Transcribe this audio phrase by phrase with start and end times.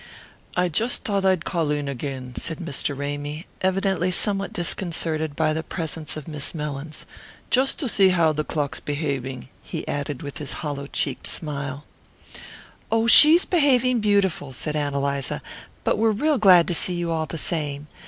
[0.57, 2.97] "I just thought I'd call in again," said Mr.
[2.97, 7.05] Ramy, evidently somewhat disconcerted by the presence of Miss Mellins.
[7.51, 11.83] "Just to see how the clock's behaving," he added with his hollow cheeked smile.
[12.91, 15.39] "Oh, she's behaving beautiful," said Ann Eliza;
[15.83, 17.85] "but we're real glad to see you all the same.